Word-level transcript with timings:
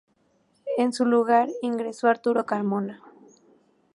En 0.79 0.93
su 0.93 1.05
lugar 1.05 1.49
ingresó 1.61 2.07
Arturo 2.07 2.43
Carmona. 2.47 3.03